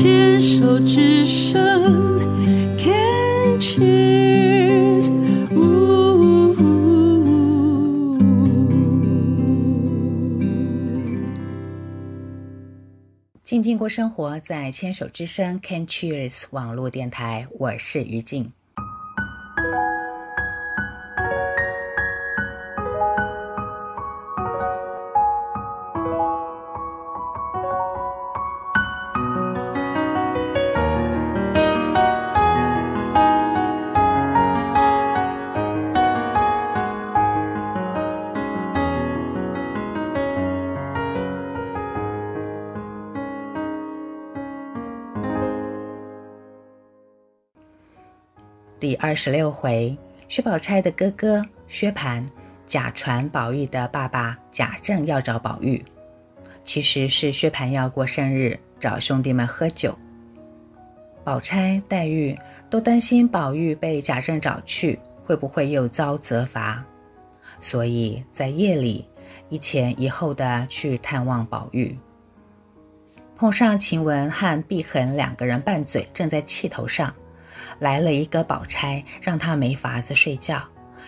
[0.00, 1.60] 牵手之声
[2.78, 5.10] ，Can cheers，
[13.42, 18.50] 静静过生活，在牵手之声 Can cheers 网络电台，我是于静。
[48.80, 49.94] 第二十六回，
[50.26, 52.24] 薛宝钗的哥哥薛蟠
[52.64, 55.84] 假传宝玉的爸爸贾政要找宝玉，
[56.64, 59.94] 其实是薛蟠要过生日，找兄弟们喝酒。
[61.22, 62.34] 宝钗、黛玉
[62.70, 66.82] 都担心宝玉被贾政找去，会不会又遭责罚，
[67.60, 69.04] 所以在夜里
[69.50, 71.94] 一前一后的去探望宝玉。
[73.36, 77.14] 碰上晴雯和碧痕两个人拌嘴，正在气头上。
[77.78, 80.58] 来了一个宝钗，让他没法子睡觉；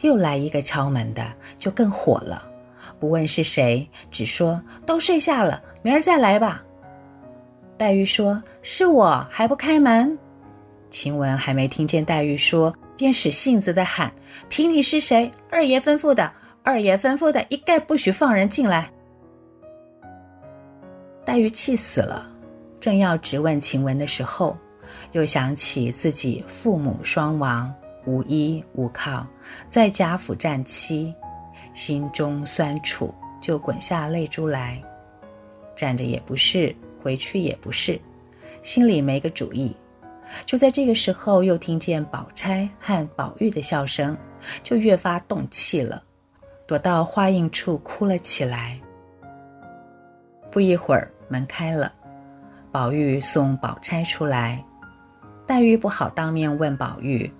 [0.00, 1.24] 又来一个敲门的，
[1.58, 2.50] 就更火了。
[2.98, 6.62] 不问是谁，只说都睡下了，明儿再来吧。
[7.76, 10.18] 黛玉说：“是我，还不开门？”
[10.88, 14.10] 晴雯还没听见黛玉说，便使性子的喊
[14.48, 15.30] ：“凭你是谁？
[15.50, 18.90] 二爷吩咐的，二爷吩咐的，一概不许放人进来。”
[21.22, 22.26] 黛玉气死了，
[22.80, 24.56] 正要质问晴雯的时候。
[25.16, 27.72] 又想起自己父母双亡，
[28.04, 29.26] 无依无靠，
[29.66, 31.10] 在贾府暂栖，
[31.72, 34.78] 心中酸楚，就滚下泪珠来。
[35.74, 37.98] 站着也不是，回去也不是，
[38.60, 39.74] 心里没个主意。
[40.44, 44.14] 就在这个时候，又听见宝钗和宝玉的笑声，
[44.62, 46.02] 就越发动气了，
[46.66, 48.78] 躲到花荫处哭了起来。
[50.50, 51.90] 不一会儿，门开了，
[52.70, 54.62] 宝玉送宝钗出来。
[55.46, 57.32] 黛玉不好当面问宝玉，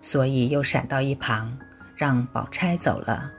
[0.00, 1.56] 所以又闪到一旁，
[1.94, 3.30] 让宝钗走了。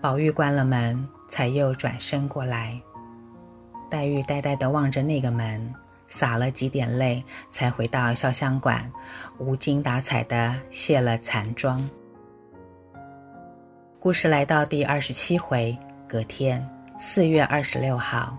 [0.00, 2.80] 宝玉关了门，才又转身过来。
[3.90, 5.74] 黛玉呆呆地望着那个门，
[6.06, 8.88] 洒了几点泪，才回到潇湘馆，
[9.38, 11.82] 无精打采地卸了残妆。
[13.98, 15.76] 故事来到第二十七回，
[16.06, 16.64] 隔天
[16.96, 18.38] 四月二十六号，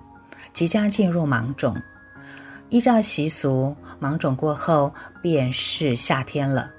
[0.53, 1.75] 即将进入芒种。
[2.69, 4.93] 依照习俗，芒种过后
[5.23, 6.69] 便是夏天了，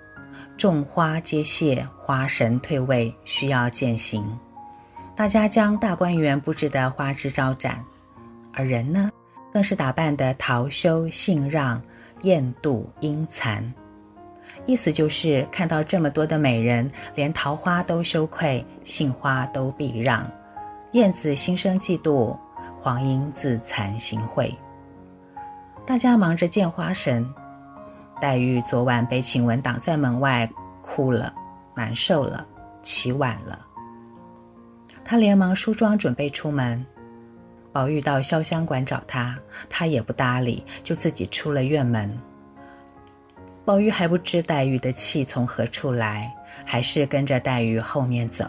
[0.56, 4.24] 种花皆谢，花神退位，需要饯行。
[5.16, 7.84] 大家将大观园布置得花枝招展，
[8.52, 9.10] 而人呢，
[9.52, 11.82] 更是打扮得桃羞杏让，
[12.22, 13.74] 艳妒阴残。
[14.66, 20.24] 意思就是看到这么多的美人，连桃花都羞愧，杏花都避让，
[20.92, 22.36] 燕子心生嫉妒，
[22.80, 24.54] 黄莺自惭形秽。
[25.90, 27.28] 大家忙着见花神，
[28.20, 30.48] 黛玉昨晚被晴雯挡在门外，
[30.80, 31.34] 哭了，
[31.74, 32.46] 难受了，
[32.80, 33.58] 起晚了。
[35.04, 36.86] 她连忙梳妆准备出门。
[37.72, 39.36] 宝玉到潇湘馆找她，
[39.68, 42.16] 她也不搭理，就自己出了院门。
[43.64, 46.32] 宝玉还不知黛玉的气从何处来，
[46.64, 48.48] 还是跟着黛玉后面走。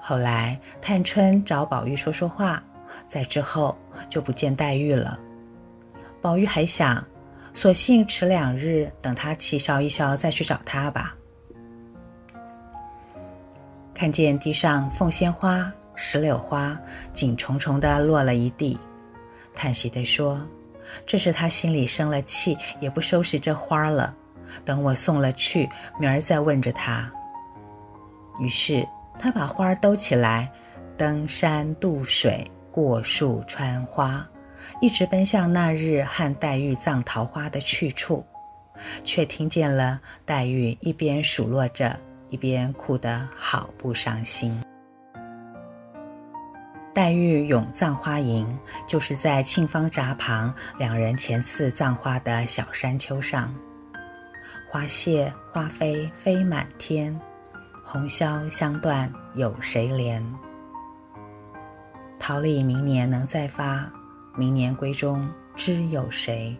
[0.00, 2.62] 后来探春找宝玉说说话，
[3.06, 3.76] 在之后
[4.08, 5.20] 就不见黛玉了。
[6.20, 7.04] 宝玉还想，
[7.54, 11.14] 索性迟两日，等他气消一消，再去找他吧。
[13.94, 16.78] 看见地上凤仙花、石榴花
[17.12, 18.78] 紧重重的落了一地，
[19.54, 20.40] 叹息地说
[21.04, 24.14] ：“这是他心里生了气，也不收拾这花了。
[24.64, 25.68] 等我送了去，
[25.98, 27.10] 明儿再问着他。”
[28.40, 28.86] 于是
[29.18, 30.48] 他把花兜起来，
[30.96, 34.24] 登山渡水，过树穿花。
[34.80, 38.24] 一直奔向那日和黛玉葬桃花的去处，
[39.04, 41.98] 却听见了黛玉一边数落着，
[42.28, 44.62] 一边哭得好不伤心。
[46.94, 48.46] 黛玉咏葬花吟，
[48.86, 53.54] 就是在沁芳闸旁，两人前次葬花的小山丘上。
[54.68, 57.18] 花谢花飞飞满天，
[57.84, 60.22] 红消香断有谁怜？
[62.18, 63.90] 桃李明年能再发。
[64.38, 66.56] 明年闺中知有谁？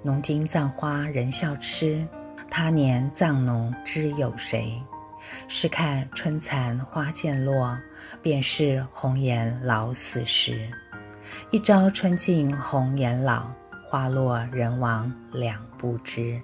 [0.00, 2.08] 农经葬花人笑痴，
[2.50, 4.82] 他年葬侬知有谁？
[5.48, 7.78] 试看春残花渐落，
[8.22, 10.66] 便是红颜老死时。
[11.50, 13.50] 一朝春尽红颜老，
[13.84, 16.40] 花落人亡两不知。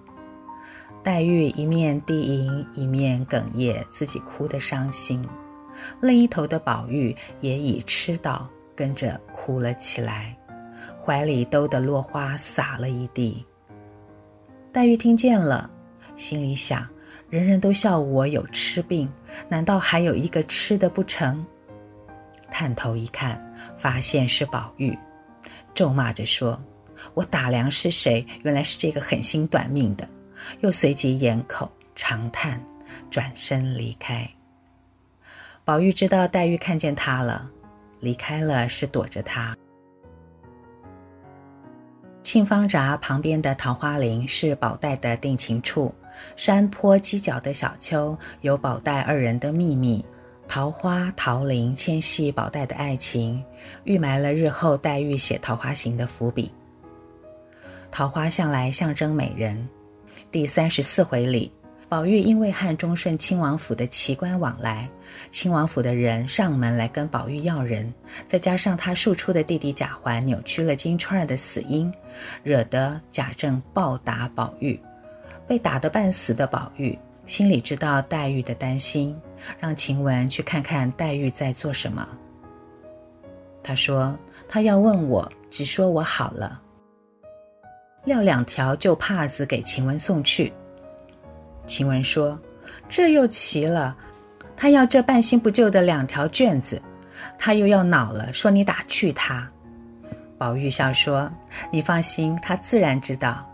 [1.03, 5.27] 黛玉一面低吟，一面哽咽，自己哭得伤心。
[6.01, 10.37] 另一头的宝玉也已吃到，跟着哭了起来，
[11.01, 13.45] 怀里兜的落花洒了一地。
[14.73, 15.71] 黛玉听见了，
[16.17, 16.89] 心里想：
[17.29, 19.11] 人人都笑我有痴病，
[19.49, 21.45] 难道还有一个痴的不成？
[22.51, 23.41] 探头一看，
[23.77, 24.99] 发现是宝玉，
[25.75, 26.63] 咒骂着说
[27.15, 28.27] ：“我打量是谁？
[28.43, 30.09] 原来是这个狠心短命的。”
[30.61, 32.61] 又随即掩口长叹，
[33.11, 34.29] 转身离开。
[35.65, 37.49] 宝玉知道黛玉看见他了，
[38.01, 39.57] 离开了是躲着他。
[42.25, 45.95] 沁芳闸旁边的桃花林是宝黛的定情处，
[46.35, 50.05] 山坡犄角的小丘有宝黛二人的秘密，
[50.49, 53.41] 桃花桃林牵系宝黛的爱情，
[53.85, 56.51] 预埋了日后黛玉写《桃花行》的伏笔。
[57.93, 59.69] 桃花向来象征美人。
[60.33, 61.53] 第三十四回里，
[61.93, 64.89] 宝玉因为和忠顺亲王府的奇观往来，
[65.31, 67.93] 亲王府的人上门来跟宝玉要人，
[68.27, 71.93] 再加上他庶出的弟弟贾环扭曲了金钏儿的死因，
[72.43, 74.81] 惹得贾政暴打宝玉。
[75.47, 79.15] 被打得半死的宝玉心里知道黛玉的担心，
[79.61, 82.09] 让晴雯去看看黛玉在做什么。
[83.63, 84.19] 他说
[84.49, 86.59] ：“他要问我，只说我好了。”
[88.07, 90.51] 撂两条旧帕子给晴雯送去。
[91.73, 92.39] 晴雯说
[92.87, 93.97] ：“这又奇了，
[94.55, 96.81] 他要这半新不旧的两条卷子，
[97.39, 99.51] 他又要恼了，说你打趣他。”
[100.37, 101.33] 宝玉笑说
[101.73, 103.49] ：“你放心，他自然知道。”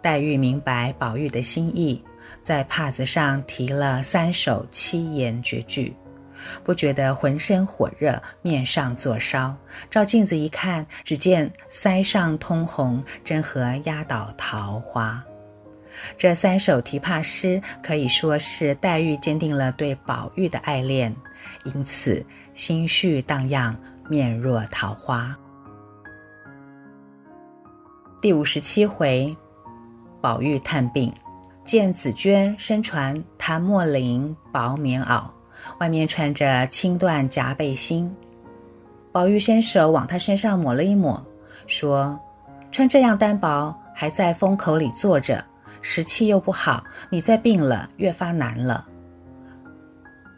[0.00, 2.00] 黛玉明白宝玉的心意，
[2.40, 5.96] 在帕子上题了三首七言绝句。
[6.62, 9.52] 不觉得浑身火热，面上作烧。
[9.90, 15.24] 照镜子一看，只见腮上通红，真和压倒桃花。
[16.16, 21.14] 这三首琵琶诗可以说是黛玉坚定了对宝玉的爱恋，
[21.64, 22.24] 因此
[22.54, 23.76] 心绪荡漾，
[24.08, 25.36] 面若桃花。
[28.20, 29.36] 第五十七回，
[30.20, 31.12] 宝玉探病，
[31.64, 35.24] 见紫鹃身穿檀墨绫薄棉袄。
[35.78, 38.14] 外面穿着青缎夹背心，
[39.10, 41.24] 宝玉伸手往她身上抹了一抹，
[41.66, 42.20] 说
[42.70, 45.42] ：“穿这样单薄，还在风口里坐着，
[45.84, 48.88] 时气又不好，你再病了，越发难了。”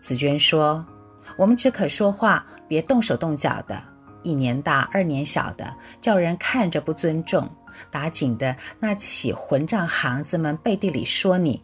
[0.03, 0.85] 紫鹃说
[1.39, 3.81] ：“我们只可说话，别动手动脚的。
[4.25, 7.49] 一年大，二年小的，叫人看着不尊重。
[7.91, 11.63] 打紧的那起混账行子们背地里说你。”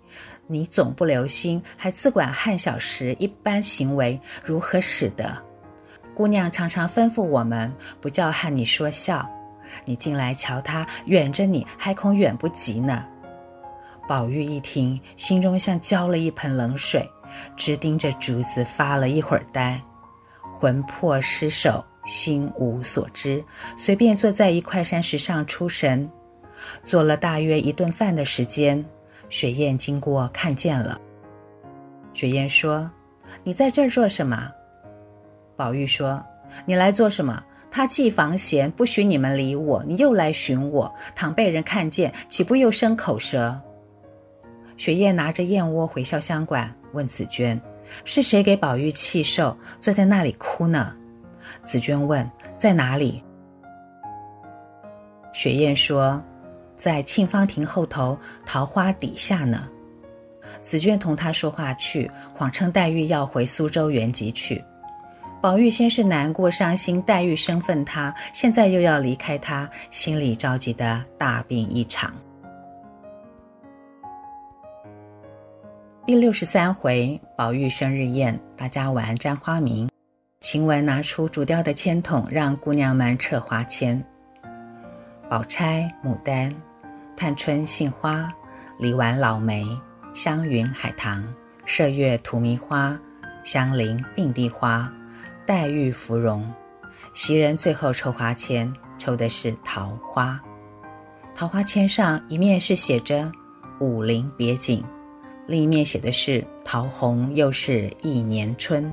[0.49, 5.43] 你总不留心，还自管汉小时一般行为，如何使得？
[6.14, 9.26] 姑娘常常吩咐我们，不叫和你说笑。
[9.87, 13.06] 你近来瞧他远着你，还恐远不及呢。
[14.08, 17.08] 宝玉一听，心中像浇了一盆冷水，
[17.56, 19.81] 直盯着竹子发了一会儿呆，
[20.52, 23.43] 魂魄失守，心无所知，
[23.76, 26.10] 随便坐在一块山石上出神，
[26.82, 28.84] 坐了大约一顿饭的时间。
[29.31, 31.00] 雪雁经过，看见了。
[32.12, 32.90] 雪雁说
[33.44, 34.50] ：“你在这儿做什么？”
[35.56, 36.22] 宝玉说
[36.66, 37.43] ：“你来做什么？
[37.70, 43.59] 他既房闲，不许你们理我，你又来寻我，倘被人看见，岂不又生口舌？”
[44.82, 47.60] 雪雁拿着燕窝回潇湘馆，问紫鹃
[48.04, 50.92] ：“是谁给宝玉气受，坐在那里哭呢？”
[51.62, 53.22] 紫鹃问：“在哪里？”
[55.32, 56.20] 雪雁说。
[56.74, 59.68] 在沁芳亭后头桃花底下呢。
[60.62, 64.60] 紫鹃同他说话去，谎称黛玉要回苏州原籍去。
[65.40, 72.12] 宝玉先是难过伤心，黛玉生分他，现在又要离开他，心里着急的大病一场。
[76.04, 79.88] 第六十三回，宝玉生日宴，大家玩沾花名。
[80.40, 84.04] 晴雯拿出竹雕的签筒，让姑娘们撤花签。
[85.30, 86.52] 宝钗、牡丹。
[87.16, 88.28] 探春杏花，
[88.80, 89.64] 梨丸老梅，
[90.12, 91.25] 湘云海棠，
[91.68, 92.99] 麝月荼蘼花，
[93.44, 94.92] 香菱并蒂花，
[95.47, 96.52] 黛玉芙蓉。
[97.14, 100.40] 袭人最后抽花签，抽的是桃花。
[101.32, 103.30] 桃花签上一面是写着
[103.78, 104.85] “武陵别景”，
[105.52, 108.90] 另一面写的是“桃红又是一年春”。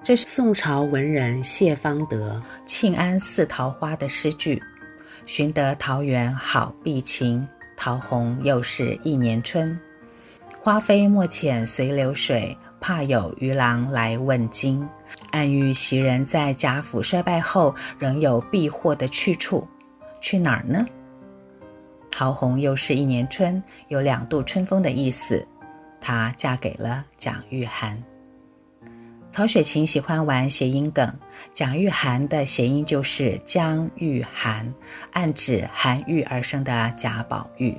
[0.00, 4.62] 这是宋朝文人谢方德《庆安寺桃花》的诗句。
[5.26, 7.44] 寻得桃源好碧晴，
[7.76, 9.76] 桃红又是一年春。
[10.62, 14.88] 花飞莫遣随流水，怕有渔郎来问津。
[15.32, 19.66] 暗喻袭人在贾府衰败后仍有避祸的去处，
[20.20, 20.86] 去哪儿呢？
[22.10, 25.46] 桃红又是一年春，有两度春风的意思。
[26.00, 27.96] 她嫁给了蒋玉菡。
[29.30, 31.12] 曹雪芹喜欢玩谐音梗，
[31.52, 34.66] 蒋玉菡的谐音就是江玉菡，
[35.12, 37.74] 暗指含玉而生的贾宝玉。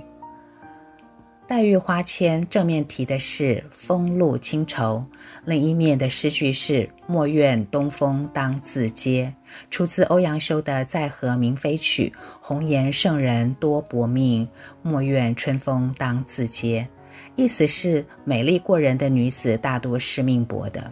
[1.52, 5.04] 黛玉花签正面题的是风露清愁，
[5.44, 9.30] 另一面的诗句是莫怨东风当自嗟，
[9.70, 14.48] 出自欧阳修的《在河明妃曲》：红颜圣人多薄命，
[14.82, 16.88] 莫怨春风当自嗟。
[17.36, 20.90] 意思是美丽过人的女子大多是命薄的，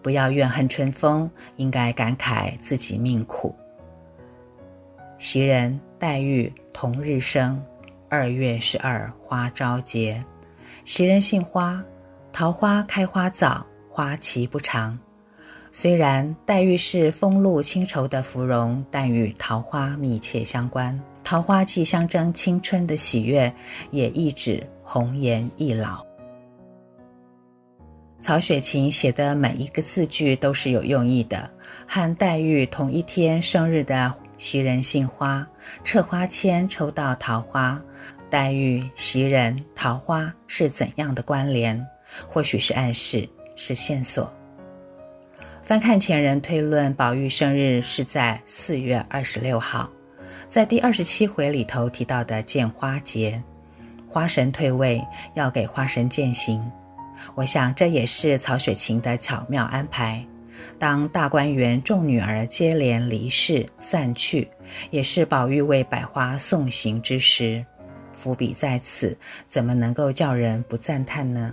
[0.00, 3.54] 不要怨恨春风，应该感慨自己命苦。
[5.18, 7.62] 袭人、黛玉同日生。
[8.12, 10.22] 二月十二花朝节，
[10.84, 11.82] 袭人姓花，
[12.30, 14.98] 桃花开花早，花期不长。
[15.72, 21.00] 虽然黛玉是风露清愁的芙蓉，但与桃花密切相关。
[21.24, 23.50] 桃花既象征青春的喜悦，
[23.90, 26.04] 也意指红颜易老。
[28.20, 31.50] 曹雪芹写的每一个字句都是有用意的。
[31.86, 35.46] 和黛玉同一天生日的袭人姓花，
[35.84, 37.80] 掣花签抽到桃花。
[38.28, 41.80] 黛玉、袭人、桃花是怎样的关联？
[42.26, 44.28] 或许是暗示，是线索。
[45.62, 49.88] 翻看前人推论，宝玉生日是在四月二十六号，
[50.48, 53.40] 在第二十七回里头提到的见花节，
[54.08, 55.00] 花神退位，
[55.34, 56.60] 要给花神饯行。
[57.36, 60.26] 我想这也是曹雪芹的巧妙安排。
[60.78, 64.48] 当大观园众女儿接连离世散去，
[64.90, 67.64] 也是宝玉为百花送行之时。
[68.12, 69.16] 伏笔在此，
[69.46, 71.52] 怎么能够叫人不赞叹呢？